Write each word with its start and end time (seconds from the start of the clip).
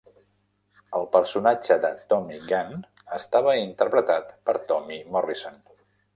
El 0.99 1.03
personatge 1.15 1.77
de 1.83 1.91
Tommy 2.13 2.39
Gunn 2.47 2.81
estava 3.19 3.55
interpretat 3.67 4.35
per 4.49 4.59
Tommy 4.75 5.01
Morrison. 5.19 5.63